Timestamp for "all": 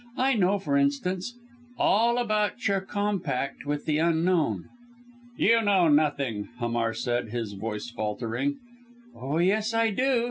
1.77-2.17